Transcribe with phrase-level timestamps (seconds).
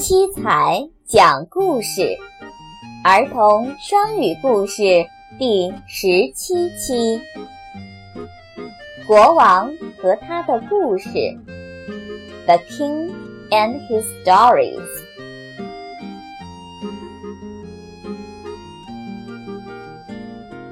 [0.00, 2.16] 七彩讲故事，
[3.04, 5.06] 儿童双语故事
[5.38, 7.20] 第十七期：
[9.06, 11.10] 国王和他的故事。
[12.46, 13.10] The King
[13.50, 14.88] and His Stories.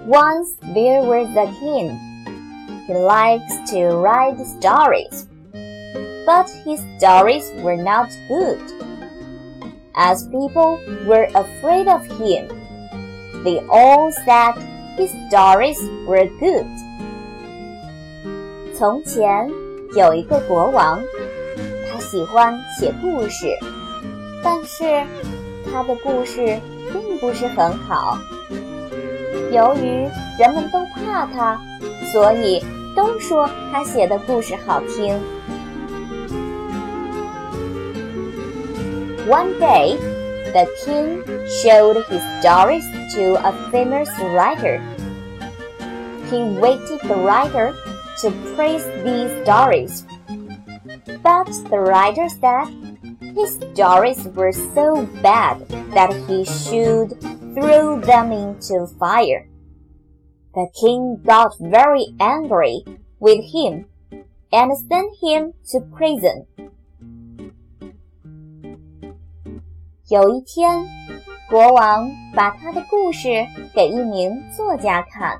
[0.06, 1.98] Once there was a king.
[2.86, 5.26] He likes to write stories,
[6.26, 8.60] but his stories were not good.
[10.01, 12.47] As people were afraid of him,
[13.43, 14.53] they all said
[14.97, 15.77] his stories
[16.07, 16.65] were good.
[18.73, 19.49] 从前
[19.97, 21.01] 有一个国王，
[21.91, 23.47] 他喜欢写故事，
[24.41, 25.05] 但是
[25.69, 26.57] 他的故事
[26.93, 28.17] 并不是很好。
[29.51, 30.07] 由于
[30.39, 31.59] 人们都怕他，
[32.13, 32.63] 所以
[32.95, 35.19] 都说他写的故事好听。
[39.29, 39.95] One day,
[40.53, 41.21] the king
[41.61, 44.81] showed his stories to a famous writer.
[46.31, 47.75] He waited the writer
[48.21, 50.03] to praise these stories.
[51.21, 52.73] But the writer said
[53.35, 57.21] his stories were so bad that he should
[57.53, 59.47] throw them into fire.
[60.55, 62.83] The king got very angry
[63.19, 63.85] with him
[64.51, 66.47] and sent him to prison.
[70.09, 70.87] 有一天，
[71.47, 75.39] 国王把他的故事给一名作家看，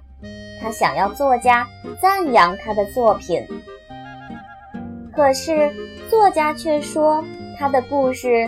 [0.61, 1.67] 他想要作家
[1.99, 3.43] 赞扬他的作品。
[5.11, 5.73] 可是
[6.07, 7.23] 作家却说
[7.57, 8.47] 他的故事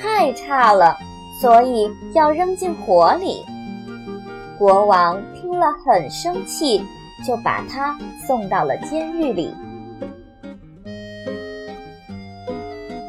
[0.00, 0.96] 太差了，
[1.42, 3.44] 所以要扔进火里。
[4.58, 6.82] 国王听了很生气，
[7.22, 9.54] 就把他送到了监狱里。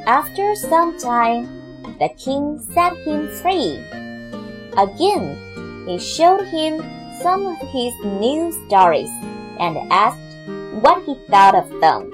[0.05, 1.60] After some time.
[2.00, 3.78] the king set him free.
[4.76, 5.36] Again,
[5.86, 6.82] he showed him
[7.22, 9.10] some of his new stories
[9.58, 10.18] and asked
[10.82, 12.10] what he thought of them.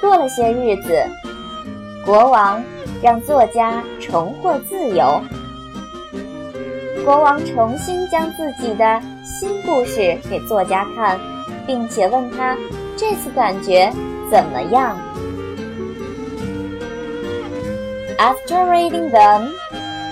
[0.00, 0.92] 过了些日子，
[2.04, 2.62] 国王
[3.02, 5.20] 让作家重获自由。
[7.04, 11.20] 国王重新将自己的新故事给作家看，
[11.66, 12.56] 并且问他
[12.96, 13.92] 这次感觉
[14.30, 14.96] 怎么样。
[18.20, 19.52] After reading them,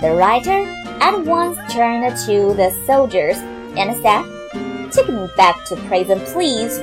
[0.01, 0.67] the writer
[1.01, 3.39] at once turned to the soldiers
[3.77, 4.25] and said,
[4.91, 6.83] Take me back to prison, please.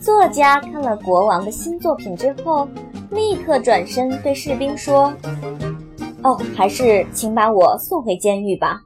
[0.00, 2.68] 作家看了国王的新作品之后，
[3.10, 8.80] 立刻转身对士兵说：“哦，还是请把我送回监狱吧。”